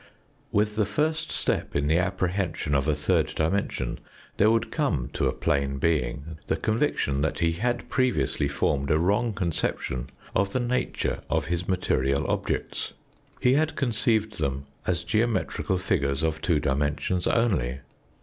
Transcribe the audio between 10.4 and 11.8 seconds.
the nature of his